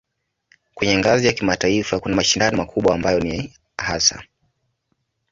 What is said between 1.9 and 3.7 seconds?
kuna mashindano makubwa ambayo ni